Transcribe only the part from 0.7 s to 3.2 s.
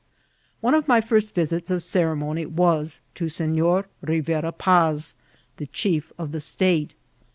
of my first visits of ceremony was